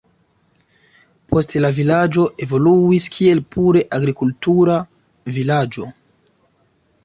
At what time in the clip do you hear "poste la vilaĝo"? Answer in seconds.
1.33-2.25